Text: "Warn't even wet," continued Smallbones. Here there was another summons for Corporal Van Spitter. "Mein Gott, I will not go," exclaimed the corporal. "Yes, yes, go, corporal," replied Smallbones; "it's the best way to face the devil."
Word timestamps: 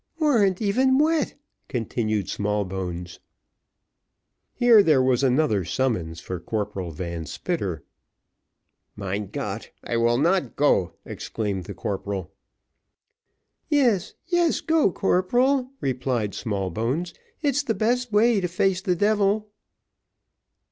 "Warn't 0.17 0.59
even 0.63 0.97
wet," 0.97 1.35
continued 1.67 2.27
Smallbones. 2.27 3.19
Here 4.51 4.81
there 4.81 4.99
was 4.99 5.21
another 5.21 5.63
summons 5.63 6.19
for 6.19 6.39
Corporal 6.39 6.89
Van 6.91 7.27
Spitter. 7.27 7.83
"Mein 8.95 9.29
Gott, 9.29 9.69
I 9.83 9.97
will 9.97 10.17
not 10.17 10.55
go," 10.55 10.93
exclaimed 11.05 11.65
the 11.65 11.75
corporal. 11.75 12.33
"Yes, 13.69 14.15
yes, 14.25 14.59
go, 14.59 14.91
corporal," 14.91 15.69
replied 15.81 16.33
Smallbones; 16.33 17.13
"it's 17.43 17.61
the 17.61 17.75
best 17.75 18.11
way 18.11 18.41
to 18.41 18.47
face 18.47 18.81
the 18.81 18.95
devil." 18.95 19.51